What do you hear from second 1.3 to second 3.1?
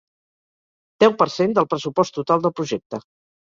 cent del pressupost total del projecte.